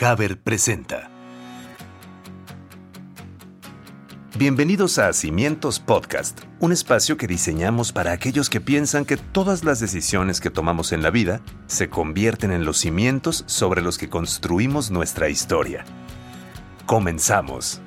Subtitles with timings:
[0.00, 1.10] Haber presenta.
[4.36, 9.80] Bienvenidos a Cimientos Podcast, un espacio que diseñamos para aquellos que piensan que todas las
[9.80, 14.92] decisiones que tomamos en la vida se convierten en los cimientos sobre los que construimos
[14.92, 15.84] nuestra historia.
[16.86, 17.80] Comenzamos.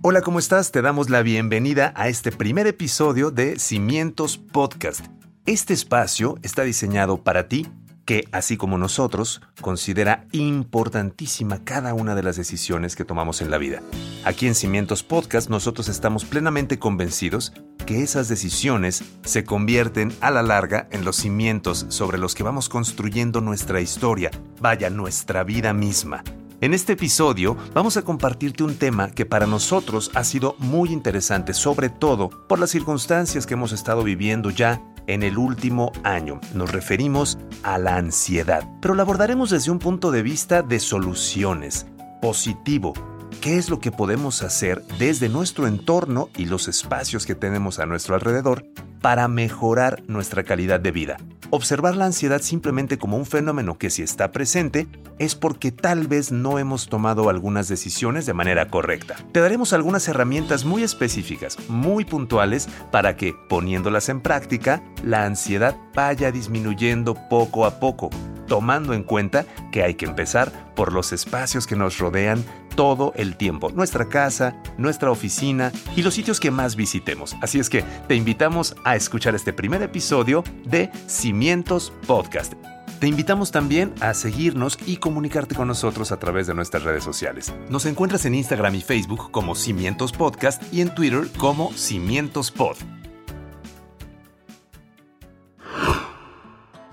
[0.00, 0.72] Hola, ¿cómo estás?
[0.72, 5.04] Te damos la bienvenida a este primer episodio de Cimientos Podcast.
[5.46, 7.66] Este espacio está diseñado para ti
[8.06, 13.58] que, así como nosotros, considera importantísima cada una de las decisiones que tomamos en la
[13.58, 13.82] vida.
[14.24, 17.52] Aquí en Cimientos Podcast nosotros estamos plenamente convencidos
[17.84, 22.70] que esas decisiones se convierten a la larga en los cimientos sobre los que vamos
[22.70, 24.30] construyendo nuestra historia,
[24.62, 26.24] vaya, nuestra vida misma.
[26.62, 31.52] En este episodio vamos a compartirte un tema que para nosotros ha sido muy interesante,
[31.52, 36.40] sobre todo por las circunstancias que hemos estado viviendo ya en el último año.
[36.54, 41.86] Nos referimos a la ansiedad, pero la abordaremos desde un punto de vista de soluciones,
[42.20, 42.94] positivo.
[43.40, 47.86] ¿Qué es lo que podemos hacer desde nuestro entorno y los espacios que tenemos a
[47.86, 48.64] nuestro alrededor
[49.00, 51.16] para mejorar nuestra calidad de vida?
[51.50, 56.32] Observar la ansiedad simplemente como un fenómeno que si está presente es porque tal vez
[56.32, 59.16] no hemos tomado algunas decisiones de manera correcta.
[59.32, 65.76] Te daremos algunas herramientas muy específicas, muy puntuales, para que, poniéndolas en práctica, la ansiedad
[65.94, 68.10] vaya disminuyendo poco a poco,
[68.48, 72.44] tomando en cuenta que hay que empezar por los espacios que nos rodean
[72.74, 77.36] todo el tiempo, nuestra casa, nuestra oficina y los sitios que más visitemos.
[77.42, 82.54] Así es que te invitamos a escuchar este primer episodio de Cimientos Podcast.
[83.00, 87.52] Te invitamos también a seguirnos y comunicarte con nosotros a través de nuestras redes sociales.
[87.68, 92.76] Nos encuentras en Instagram y Facebook como Cimientos Podcast y en Twitter como Cimientos Pod.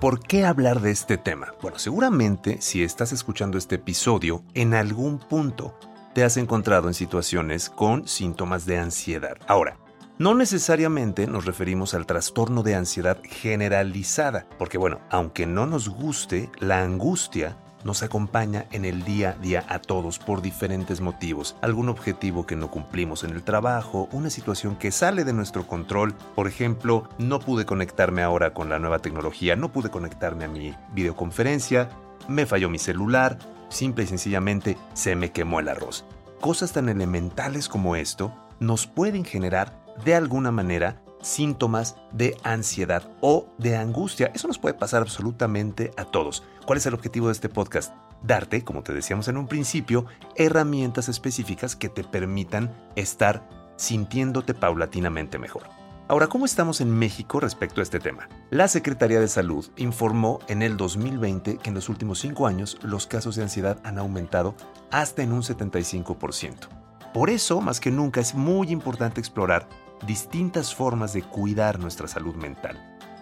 [0.01, 1.53] ¿Por qué hablar de este tema?
[1.61, 5.77] Bueno, seguramente si estás escuchando este episodio, en algún punto
[6.15, 9.37] te has encontrado en situaciones con síntomas de ansiedad.
[9.45, 9.77] Ahora,
[10.17, 16.49] no necesariamente nos referimos al trastorno de ansiedad generalizada, porque bueno, aunque no nos guste,
[16.57, 21.55] la angustia nos acompaña en el día a día a todos por diferentes motivos.
[21.61, 26.13] Algún objetivo que no cumplimos en el trabajo, una situación que sale de nuestro control.
[26.35, 30.75] Por ejemplo, no pude conectarme ahora con la nueva tecnología, no pude conectarme a mi
[30.93, 31.89] videoconferencia,
[32.27, 33.37] me falló mi celular,
[33.69, 36.05] simple y sencillamente se me quemó el arroz.
[36.39, 43.47] Cosas tan elementales como esto nos pueden generar de alguna manera síntomas de ansiedad o
[43.57, 44.31] de angustia.
[44.33, 46.43] Eso nos puede pasar absolutamente a todos.
[46.65, 47.93] ¿Cuál es el objetivo de este podcast?
[48.23, 50.05] Darte, como te decíamos en un principio,
[50.35, 55.63] herramientas específicas que te permitan estar sintiéndote paulatinamente mejor.
[56.07, 58.27] Ahora, ¿cómo estamos en México respecto a este tema?
[58.49, 63.07] La Secretaría de Salud informó en el 2020 que en los últimos cinco años los
[63.07, 64.53] casos de ansiedad han aumentado
[64.91, 66.67] hasta en un 75%.
[67.13, 69.69] Por eso, más que nunca, es muy importante explorar
[70.05, 72.79] distintas formas de cuidar nuestra salud mental.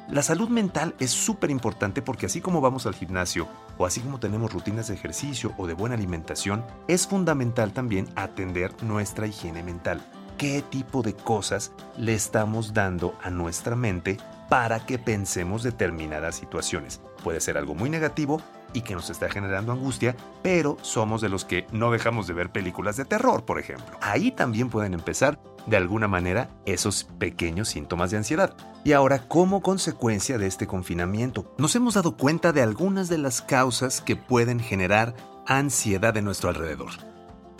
[0.09, 3.47] La salud mental es súper importante porque así como vamos al gimnasio
[3.77, 8.73] o así como tenemos rutinas de ejercicio o de buena alimentación, es fundamental también atender
[8.81, 10.01] nuestra higiene mental.
[10.39, 14.17] ¿Qué tipo de cosas le estamos dando a nuestra mente
[14.49, 17.01] para que pensemos determinadas situaciones?
[17.23, 18.41] Puede ser algo muy negativo
[18.73, 22.51] y que nos está generando angustia, pero somos de los que no dejamos de ver
[22.51, 23.97] películas de terror, por ejemplo.
[24.01, 28.55] Ahí también pueden empezar de alguna manera esos pequeños síntomas de ansiedad.
[28.83, 33.41] Y ahora, como consecuencia de este confinamiento, nos hemos dado cuenta de algunas de las
[33.41, 35.15] causas que pueden generar
[35.45, 36.91] ansiedad en nuestro alrededor.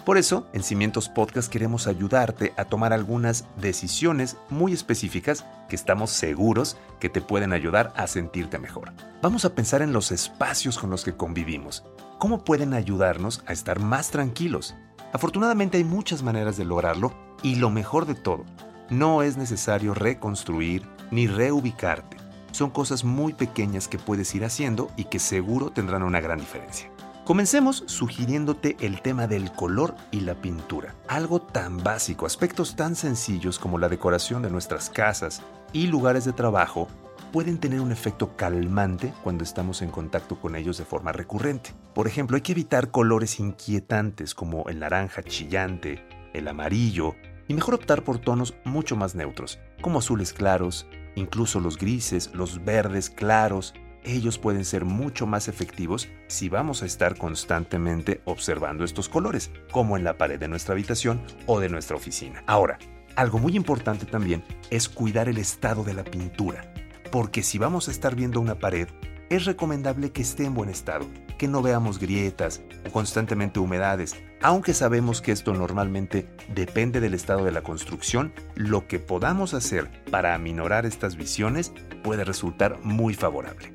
[0.09, 6.09] Por eso, en Cimientos Podcast queremos ayudarte a tomar algunas decisiones muy específicas que estamos
[6.09, 8.91] seguros que te pueden ayudar a sentirte mejor.
[9.21, 11.83] Vamos a pensar en los espacios con los que convivimos.
[12.17, 14.73] ¿Cómo pueden ayudarnos a estar más tranquilos?
[15.13, 18.45] Afortunadamente hay muchas maneras de lograrlo y lo mejor de todo,
[18.89, 22.17] no es necesario reconstruir ni reubicarte.
[22.51, 26.89] Son cosas muy pequeñas que puedes ir haciendo y que seguro tendrán una gran diferencia.
[27.29, 30.95] Comencemos sugiriéndote el tema del color y la pintura.
[31.07, 36.33] Algo tan básico, aspectos tan sencillos como la decoración de nuestras casas y lugares de
[36.33, 36.87] trabajo
[37.31, 41.75] pueden tener un efecto calmante cuando estamos en contacto con ellos de forma recurrente.
[41.93, 46.03] Por ejemplo, hay que evitar colores inquietantes como el naranja chillante,
[46.33, 47.13] el amarillo,
[47.47, 52.65] y mejor optar por tonos mucho más neutros, como azules claros, incluso los grises, los
[52.65, 59.09] verdes claros, ellos pueden ser mucho más efectivos si vamos a estar constantemente observando estos
[59.09, 62.43] colores, como en la pared de nuestra habitación o de nuestra oficina.
[62.47, 62.79] Ahora,
[63.15, 66.73] algo muy importante también es cuidar el estado de la pintura.
[67.11, 68.87] porque si vamos a estar viendo una pared,
[69.29, 71.05] es recomendable que esté en buen estado,
[71.37, 74.15] que no veamos grietas o constantemente humedades.
[74.41, 79.89] Aunque sabemos que esto normalmente depende del estado de la construcción, lo que podamos hacer
[80.09, 81.73] para aminorar estas visiones
[82.03, 83.71] puede resultar muy favorable.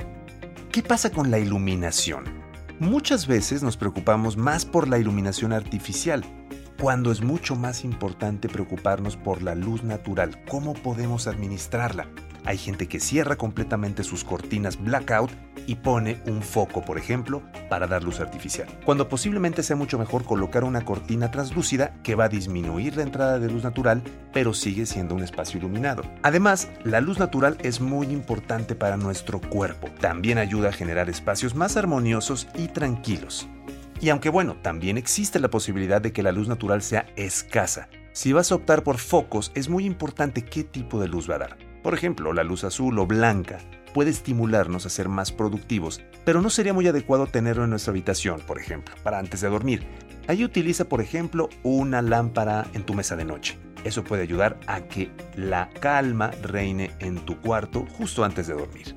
[0.75, 2.25] ¿Qué pasa con la iluminación?
[2.81, 6.25] Muchas veces nos preocupamos más por la iluminación artificial,
[6.81, 12.09] cuando es mucho más importante preocuparnos por la luz natural, cómo podemos administrarla.
[12.47, 15.31] Hay gente que cierra completamente sus cortinas blackout
[15.67, 18.69] y pone un foco, por ejemplo, para dar luz artificial.
[18.85, 23.39] Cuando posiblemente sea mucho mejor colocar una cortina translúcida que va a disminuir la entrada
[23.39, 24.03] de luz natural,
[24.33, 26.03] pero sigue siendo un espacio iluminado.
[26.23, 29.89] Además, la luz natural es muy importante para nuestro cuerpo.
[30.01, 33.49] También ayuda a generar espacios más armoniosos y tranquilos.
[34.01, 37.89] Y aunque bueno, también existe la posibilidad de que la luz natural sea escasa.
[38.13, 41.39] Si vas a optar por focos, es muy importante qué tipo de luz va a
[41.39, 41.64] dar.
[41.85, 43.59] Por ejemplo, la luz azul o blanca
[43.93, 48.41] puede estimularnos a ser más productivos, pero no sería muy adecuado tenerlo en nuestra habitación,
[48.41, 49.87] por ejemplo, para antes de dormir.
[50.27, 53.59] Ahí utiliza, por ejemplo, una lámpara en tu mesa de noche.
[53.85, 58.97] Eso puede ayudar a que la calma reine en tu cuarto justo antes de dormir.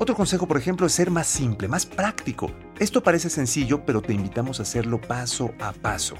[0.00, 2.50] Otro consejo, por ejemplo, es ser más simple, más práctico.
[2.80, 6.16] Esto parece sencillo, pero te invitamos a hacerlo paso a paso.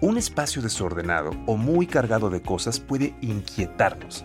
[0.00, 4.24] Un espacio desordenado o muy cargado de cosas puede inquietarnos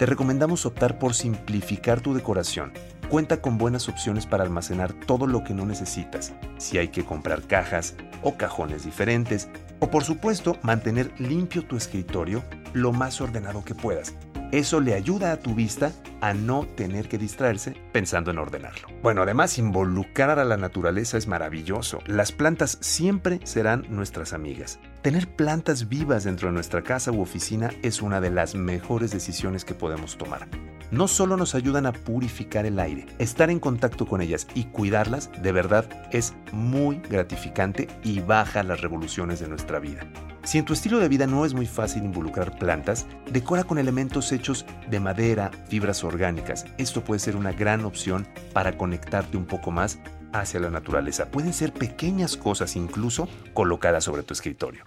[0.00, 2.72] te recomendamos optar por simplificar tu decoración.
[3.10, 7.42] Cuenta con buenas opciones para almacenar todo lo que no necesitas, si hay que comprar
[7.42, 12.42] cajas o cajones diferentes, o por supuesto mantener limpio tu escritorio
[12.72, 14.14] lo más ordenado que puedas.
[14.52, 15.92] Eso le ayuda a tu vista
[16.22, 18.88] a no tener que distraerse pensando en ordenarlo.
[19.02, 21.98] Bueno, además involucrar a la naturaleza es maravilloso.
[22.06, 24.80] Las plantas siempre serán nuestras amigas.
[25.02, 29.64] Tener plantas vivas dentro de nuestra casa u oficina es una de las mejores decisiones
[29.64, 30.46] que podemos tomar.
[30.90, 35.30] No solo nos ayudan a purificar el aire, estar en contacto con ellas y cuidarlas
[35.40, 40.02] de verdad es muy gratificante y baja las revoluciones de nuestra vida.
[40.44, 44.32] Si en tu estilo de vida no es muy fácil involucrar plantas, decora con elementos
[44.32, 46.66] hechos de madera, fibras orgánicas.
[46.76, 49.98] Esto puede ser una gran opción para conectarte un poco más
[50.32, 51.30] hacia la naturaleza.
[51.30, 54.84] Pueden ser pequeñas cosas incluso colocadas sobre tu escritorio.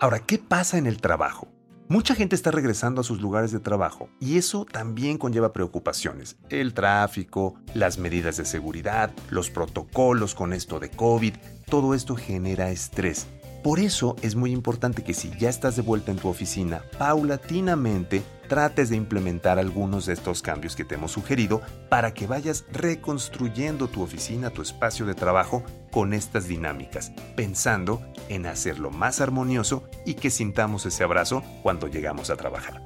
[0.00, 1.48] Ahora, ¿qué pasa en el trabajo?
[1.88, 6.36] Mucha gente está regresando a sus lugares de trabajo y eso también conlleva preocupaciones.
[6.48, 11.34] El tráfico, las medidas de seguridad, los protocolos con esto de COVID,
[11.66, 13.28] todo esto genera estrés.
[13.62, 18.22] Por eso es muy importante que si ya estás de vuelta en tu oficina, paulatinamente
[18.48, 23.88] trates de implementar algunos de estos cambios que te hemos sugerido para que vayas reconstruyendo
[23.88, 30.14] tu oficina, tu espacio de trabajo con estas dinámicas, pensando en hacerlo más armonioso y
[30.14, 32.82] que sintamos ese abrazo cuando llegamos a trabajar.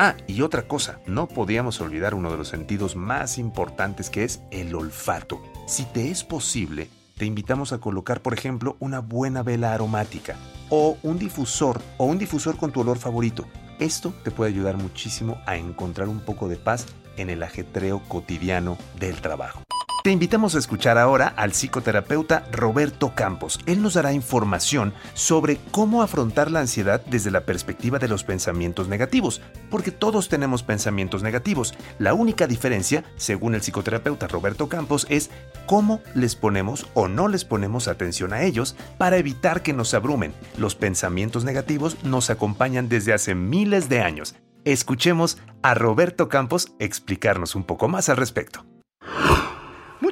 [0.00, 4.40] Ah, y otra cosa, no podíamos olvidar uno de los sentidos más importantes que es
[4.52, 5.42] el olfato.
[5.66, 10.36] Si te es posible, te invitamos a colocar, por ejemplo, una buena vela aromática
[10.70, 13.44] o un difusor o un difusor con tu olor favorito.
[13.78, 16.86] Esto te puede ayudar muchísimo a encontrar un poco de paz
[17.16, 19.62] en el ajetreo cotidiano del trabajo.
[20.04, 23.58] Te invitamos a escuchar ahora al psicoterapeuta Roberto Campos.
[23.66, 28.86] Él nos dará información sobre cómo afrontar la ansiedad desde la perspectiva de los pensamientos
[28.88, 31.74] negativos, porque todos tenemos pensamientos negativos.
[31.98, 35.30] La única diferencia, según el psicoterapeuta Roberto Campos, es
[35.66, 40.32] cómo les ponemos o no les ponemos atención a ellos para evitar que nos abrumen.
[40.56, 44.36] Los pensamientos negativos nos acompañan desde hace miles de años.
[44.64, 48.64] Escuchemos a Roberto Campos explicarnos un poco más al respecto.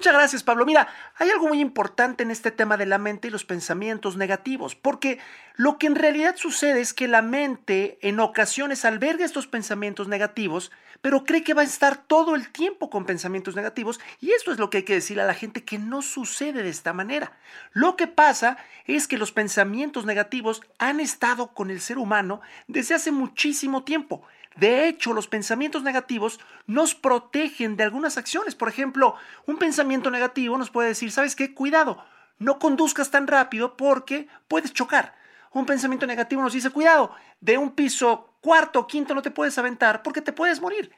[0.06, 0.64] Muchas gracias, Pablo.
[0.64, 0.86] Mira,
[1.16, 5.18] hay algo muy importante en este tema de la mente y los pensamientos negativos, porque
[5.56, 10.70] lo que en realidad sucede es que la mente en ocasiones alberga estos pensamientos negativos,
[11.00, 14.60] pero cree que va a estar todo el tiempo con pensamientos negativos, y esto es
[14.60, 17.32] lo que hay que decirle a la gente que no sucede de esta manera.
[17.72, 22.94] Lo que pasa es que los pensamientos negativos han estado con el ser humano desde
[22.94, 24.22] hace muchísimo tiempo.
[24.56, 28.54] De hecho, los pensamientos negativos nos protegen de algunas acciones.
[28.54, 31.52] Por ejemplo, un pensamiento negativo nos puede decir, ¿sabes qué?
[31.54, 32.02] Cuidado,
[32.38, 35.14] no conduzcas tan rápido porque puedes chocar.
[35.52, 39.58] Un pensamiento negativo nos dice, cuidado, de un piso cuarto o quinto no te puedes
[39.58, 40.90] aventar porque te puedes morir.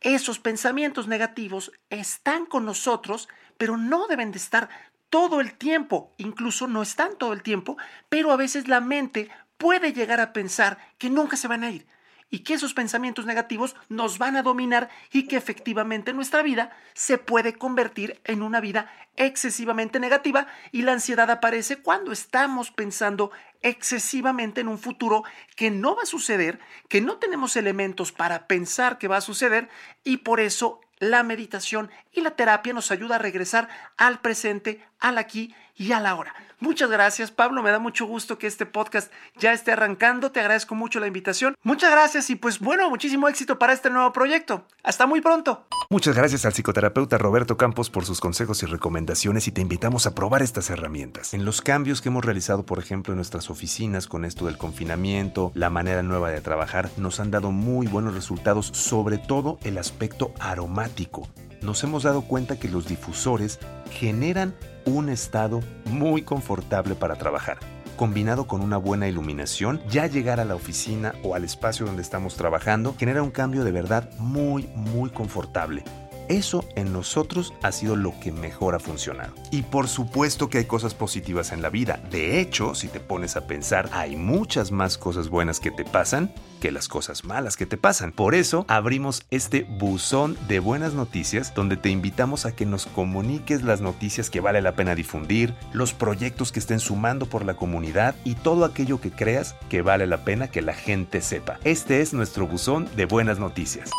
[0.00, 4.68] Esos pensamientos negativos están con nosotros, pero no deben de estar
[5.08, 6.12] todo el tiempo.
[6.18, 7.78] Incluso no están todo el tiempo,
[8.10, 11.86] pero a veces la mente puede llegar a pensar que nunca se van a ir
[12.30, 17.18] y que esos pensamientos negativos nos van a dominar y que efectivamente nuestra vida se
[17.18, 23.30] puede convertir en una vida excesivamente negativa y la ansiedad aparece cuando estamos pensando
[23.62, 25.24] excesivamente en un futuro
[25.56, 29.68] que no va a suceder, que no tenemos elementos para pensar que va a suceder
[30.04, 35.18] y por eso la meditación y la terapia nos ayuda a regresar al presente, al
[35.18, 36.34] aquí y a la hora.
[36.60, 37.62] Muchas gracias, Pablo.
[37.62, 40.32] Me da mucho gusto que este podcast ya esté arrancando.
[40.32, 41.54] Te agradezco mucho la invitación.
[41.62, 44.64] Muchas gracias y pues bueno, muchísimo éxito para este nuevo proyecto.
[44.82, 45.68] Hasta muy pronto.
[45.88, 50.16] Muchas gracias al psicoterapeuta Roberto Campos por sus consejos y recomendaciones y te invitamos a
[50.16, 51.32] probar estas herramientas.
[51.32, 55.52] En los cambios que hemos realizado, por ejemplo, en nuestras oficinas con esto del confinamiento,
[55.54, 60.34] la manera nueva de trabajar, nos han dado muy buenos resultados, sobre todo el aspecto
[60.40, 61.28] aromático
[61.62, 63.58] nos hemos dado cuenta que los difusores
[63.90, 67.58] generan un estado muy confortable para trabajar.
[67.96, 72.36] Combinado con una buena iluminación, ya llegar a la oficina o al espacio donde estamos
[72.36, 75.82] trabajando genera un cambio de verdad muy, muy confortable.
[76.28, 79.32] Eso en nosotros ha sido lo que mejor ha funcionado.
[79.50, 82.00] Y por supuesto que hay cosas positivas en la vida.
[82.10, 86.32] De hecho, si te pones a pensar, hay muchas más cosas buenas que te pasan
[86.58, 88.12] que las cosas malas que te pasan.
[88.12, 93.62] Por eso abrimos este buzón de buenas noticias donde te invitamos a que nos comuniques
[93.62, 98.14] las noticias que vale la pena difundir, los proyectos que estén sumando por la comunidad
[98.24, 101.58] y todo aquello que creas que vale la pena que la gente sepa.
[101.64, 103.90] Este es nuestro buzón de buenas noticias.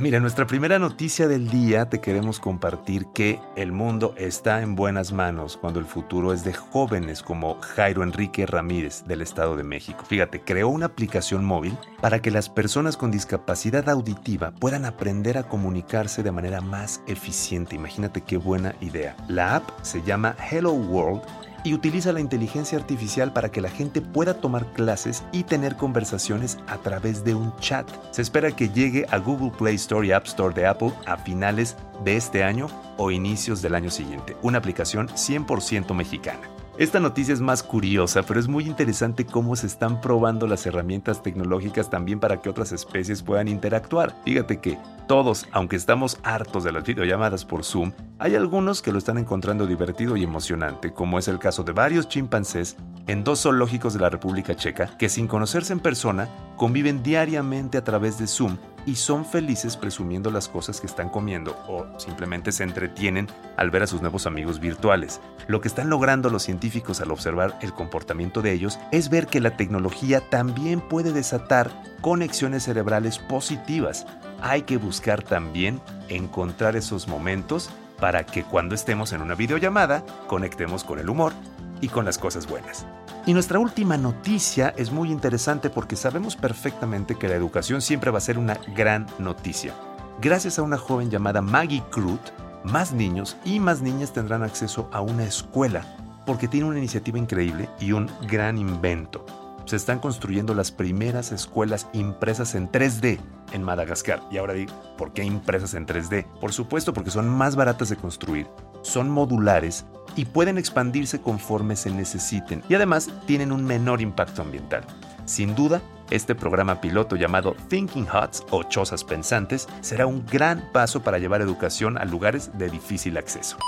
[0.00, 5.10] Mira, nuestra primera noticia del día te queremos compartir que el mundo está en buenas
[5.10, 10.04] manos cuando el futuro es de jóvenes como Jairo Enrique Ramírez del Estado de México.
[10.06, 15.48] Fíjate, creó una aplicación móvil para que las personas con discapacidad auditiva puedan aprender a
[15.48, 17.74] comunicarse de manera más eficiente.
[17.74, 19.16] Imagínate qué buena idea.
[19.26, 21.22] La app se llama Hello World
[21.64, 26.58] y utiliza la inteligencia artificial para que la gente pueda tomar clases y tener conversaciones
[26.66, 27.88] a través de un chat.
[28.10, 31.76] Se espera que llegue a Google Play Store y App Store de Apple a finales
[32.04, 36.40] de este año o inicios del año siguiente, una aplicación 100% mexicana.
[36.78, 41.24] Esta noticia es más curiosa, pero es muy interesante cómo se están probando las herramientas
[41.24, 44.14] tecnológicas también para que otras especies puedan interactuar.
[44.24, 48.98] Fíjate que todos, aunque estamos hartos de las videollamadas por Zoom, hay algunos que lo
[48.98, 52.76] están encontrando divertido y emocionante, como es el caso de varios chimpancés
[53.08, 57.84] en dos zoológicos de la República Checa que sin conocerse en persona conviven diariamente a
[57.84, 62.64] través de Zoom y son felices presumiendo las cosas que están comiendo o simplemente se
[62.64, 65.20] entretienen al ver a sus nuevos amigos virtuales.
[65.46, 69.40] Lo que están logrando los científicos al observar el comportamiento de ellos es ver que
[69.40, 74.06] la tecnología también puede desatar conexiones cerebrales positivas.
[74.40, 80.84] Hay que buscar también encontrar esos momentos para que cuando estemos en una videollamada conectemos
[80.84, 81.32] con el humor
[81.80, 82.86] y con las cosas buenas.
[83.28, 88.16] Y nuestra última noticia es muy interesante porque sabemos perfectamente que la educación siempre va
[88.16, 89.74] a ser una gran noticia.
[90.18, 92.22] Gracias a una joven llamada Maggie Crut,
[92.64, 95.84] más niños y más niñas tendrán acceso a una escuela
[96.24, 99.26] porque tiene una iniciativa increíble y un gran invento.
[99.66, 103.20] Se están construyendo las primeras escuelas impresas en 3D
[103.52, 104.22] en Madagascar.
[104.30, 106.24] Y ahora digo, ¿por qué impresas en 3D?
[106.40, 108.46] Por supuesto porque son más baratas de construir,
[108.88, 109.84] son modulares
[110.16, 114.84] y pueden expandirse conforme se necesiten y además tienen un menor impacto ambiental.
[115.26, 121.02] Sin duda, este programa piloto llamado Thinking Huts o Chozas Pensantes será un gran paso
[121.02, 123.58] para llevar educación a lugares de difícil acceso.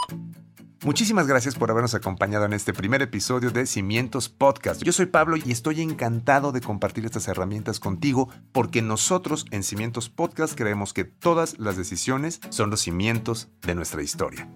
[0.82, 4.82] Muchísimas gracias por habernos acompañado en este primer episodio de Cimientos Podcast.
[4.82, 10.08] Yo soy Pablo y estoy encantado de compartir estas herramientas contigo porque nosotros en Cimientos
[10.08, 14.48] Podcast creemos que todas las decisiones son los cimientos de nuestra historia.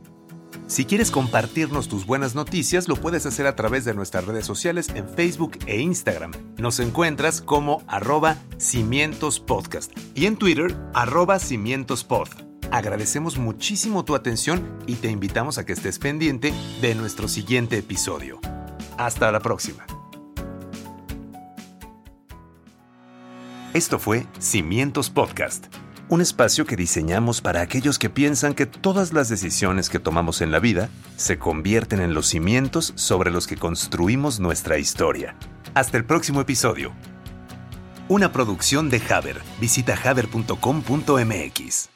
[0.66, 4.88] Si quieres compartirnos tus buenas noticias, lo puedes hacer a través de nuestras redes sociales
[4.94, 6.32] en Facebook e Instagram.
[6.56, 12.28] Nos encuentras como arroba cimientos podcast y en Twitter arroba cimientospod.
[12.70, 18.40] Agradecemos muchísimo tu atención y te invitamos a que estés pendiente de nuestro siguiente episodio.
[18.96, 19.84] Hasta la próxima.
[23.74, 25.66] Esto fue Cimientos Podcast
[26.08, 30.52] un espacio que diseñamos para aquellos que piensan que todas las decisiones que tomamos en
[30.52, 35.36] la vida se convierten en los cimientos sobre los que construimos nuestra historia.
[35.74, 36.92] Hasta el próximo episodio.
[38.08, 39.40] Una producción de Haber.
[39.60, 41.93] Visita haber.com.mx.